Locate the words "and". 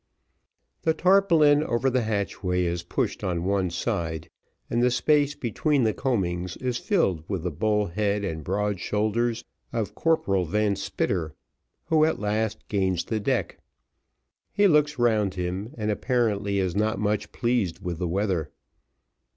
4.67-4.81, 8.25-8.43, 15.77-15.91